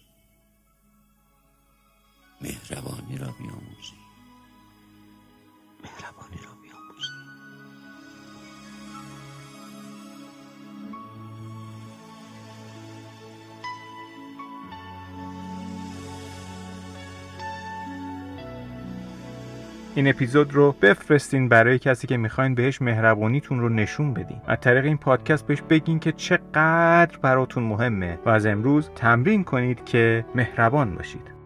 این 19.94 20.08
اپیزود 20.08 20.54
رو 20.54 20.74
بفرستین 20.82 21.48
برای 21.48 21.78
کسی 21.78 22.06
که 22.06 22.16
می‌خواین 22.16 22.54
بهش 22.54 22.82
مهربانیتون 22.82 23.60
رو 23.60 23.68
نشون 23.68 24.14
بدین. 24.14 24.40
از 24.46 24.58
طریق 24.60 24.84
این 24.84 24.98
پادکست 24.98 25.46
بهش 25.46 25.62
بگین 25.62 25.98
که 25.98 26.12
چقدر 26.12 27.18
براتون 27.22 27.62
مهمه 27.62 28.18
و 28.26 28.28
از 28.28 28.46
امروز 28.46 28.90
تمرین 28.96 29.44
کنید 29.44 29.84
که 29.84 30.24
مهربان 30.34 30.94
باشید. 30.94 31.41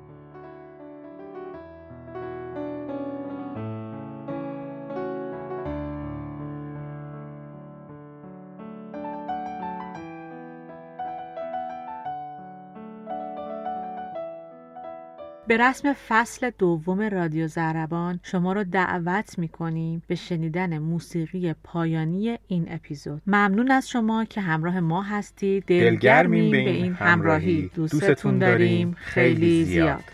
به 15.48 15.56
رسم 15.56 15.92
فصل 16.08 16.50
دوم 16.58 17.00
رادیو 17.00 17.48
زربان 17.48 18.20
شما 18.22 18.52
رو 18.52 18.64
دعوت 18.64 19.38
می 19.38 19.48
کنیم 19.48 20.02
به 20.06 20.14
شنیدن 20.14 20.78
موسیقی 20.78 21.54
پایانی 21.64 22.38
این 22.46 22.66
اپیزود. 22.70 23.22
ممنون 23.26 23.70
از 23.70 23.88
شما 23.88 24.24
که 24.24 24.40
همراه 24.40 24.80
ما 24.80 25.02
هستید. 25.02 25.64
دلگرمیم 25.64 26.50
به 26.50 26.70
این 26.70 26.94
همراهی. 26.94 27.70
دوستتون 27.74 28.38
داریم. 28.38 28.96
خیلی 28.98 29.64
زیاد. 29.64 30.04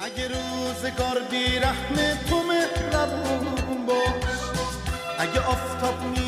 اگه 0.00 0.28
روزگار 0.28 1.16
بیرحم 1.30 1.94
تو 2.28 2.36
مهربون 2.36 3.86
باش. 3.86 4.34
اگه 5.18 5.40
آفتاب 5.40 5.94
میسوزونه 6.10 6.23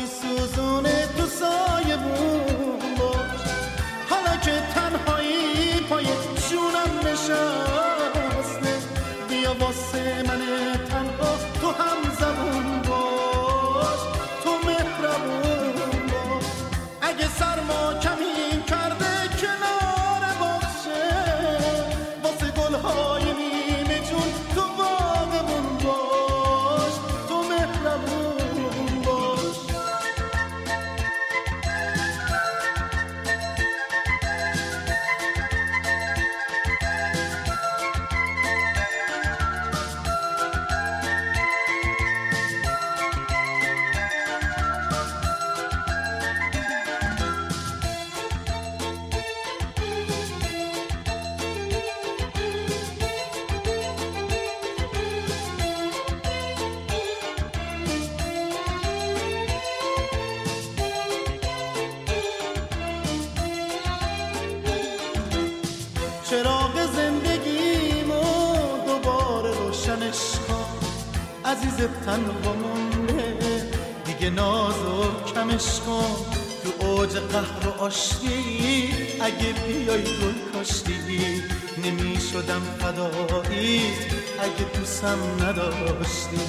تنها 72.17 72.53
مونده 72.53 73.63
دیگه 74.05 74.29
ناز 74.29 74.75
و 74.75 75.29
کمش 75.33 75.79
کن. 75.79 76.25
تو 76.63 76.85
اوج 76.85 77.09
قهر 77.09 77.67
و 77.67 77.83
آشتی. 77.83 78.89
اگه 79.21 79.53
بیای 79.67 80.03
گل 80.03 80.51
کاشتی 80.53 81.43
نمی 81.83 82.17
شدم 82.31 82.61
فداییت 82.79 83.97
اگه 84.39 84.79
دوستم 84.79 85.17
نداشتی 85.41 86.39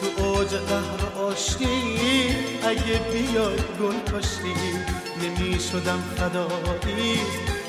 تو 0.00 0.24
اوج 0.24 0.48
قهر 0.48 1.04
و 1.04 1.18
آشتی. 1.18 1.66
اگه 2.64 3.00
بیای 3.12 3.56
گل 3.80 4.10
کاشتی 4.12 4.54
نمی 5.22 5.60
شدم 5.72 6.02
فداییت 6.16 7.18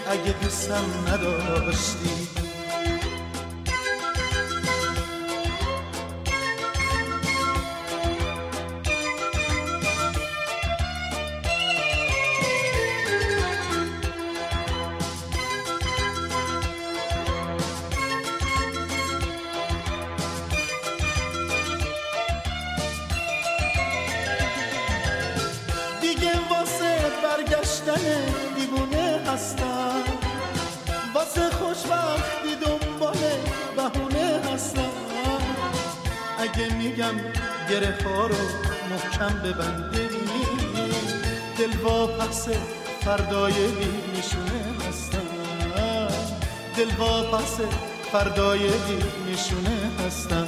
اگه 0.10 0.36
دوستم 0.44 0.86
نداشتی. 1.08 2.39
واسه 31.86 31.96
خوشبختی 31.96 32.56
دنبال 32.56 33.18
بهونه 33.76 34.42
هستم. 34.54 34.92
اگه 36.40 36.74
میگم 36.74 37.16
گره 37.70 37.98
رو 38.04 38.36
محکم 38.90 39.40
ببنده 39.40 40.10
دل 41.58 41.78
واپس 41.84 42.48
فردای 43.02 43.54
بی 43.54 44.20
نشونه 44.20 44.88
هستم. 44.90 45.28
دل 46.78 46.92
واپس 46.98 47.58
فردای 48.12 48.60
بی 48.60 49.32
نشونه 49.32 49.92
هستم. 50.08 50.48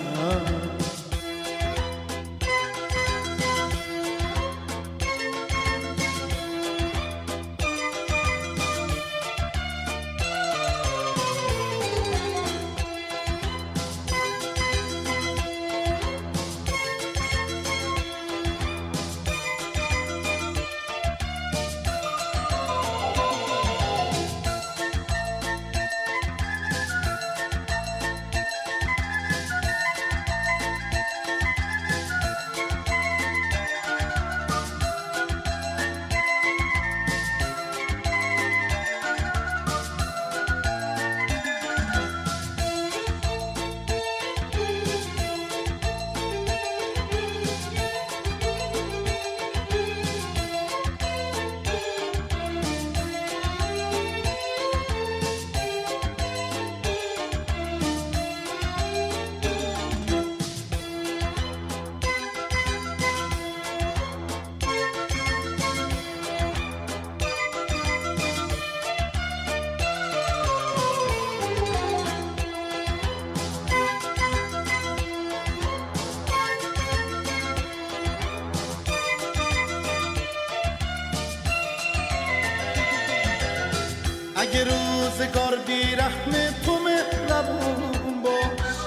اگه 84.52 84.64
روزگار 84.64 85.56
بیرحم 85.68 86.32
تو 86.66 86.80
مهربون 86.80 88.22
باش. 88.24 88.78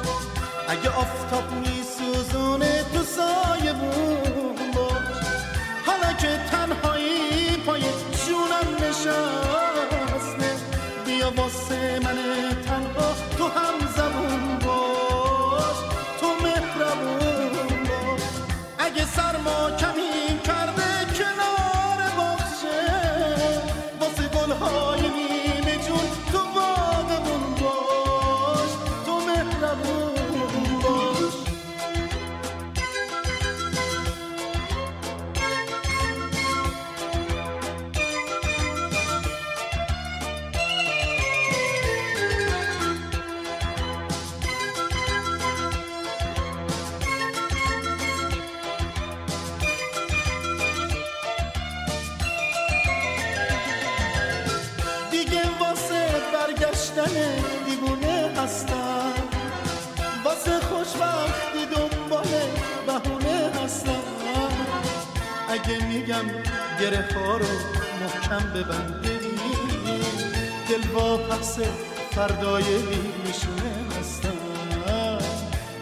اگه 0.68 0.90
آفتاب 0.90 1.44
میسوزونه 1.52 2.84
تو 2.94 3.02
سایه 3.02 3.72
بون 3.72 4.70
باش. 4.74 5.26
حالا 5.86 6.12
که 6.12 6.40
تنهایی 6.50 7.56
پای 7.66 7.80
جونم 8.26 8.88
نشسته 8.88 10.50
بیا 11.06 11.32
واسه 11.36 12.00
من 12.02 12.18
میگم 66.22 66.42
گره 66.80 67.08
ها 67.14 67.36
رو 67.36 67.46
محکم 68.00 68.50
ببندی. 68.50 69.18
دل 70.68 70.90
واپس 70.94 71.58
فردای 72.10 72.64
نشونه 73.28 73.98
هستم. 74.00 74.28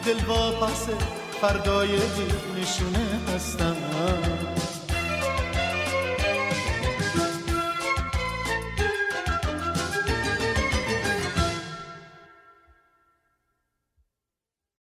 دل 0.05 0.25
واپس 0.27 0.87
فردای 1.41 1.99
نشونه 2.57 3.35
هستم. 3.35 3.77